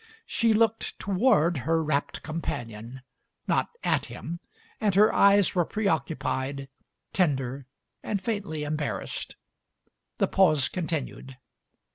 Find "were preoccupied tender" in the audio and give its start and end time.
5.53-7.67